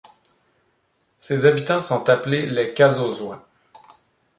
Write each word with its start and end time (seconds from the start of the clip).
Ses 1.19 1.45
habitants 1.45 1.79
sont 1.79 2.09
appelés 2.09 2.47
les 2.49 2.73
Cazausois. 2.73 3.47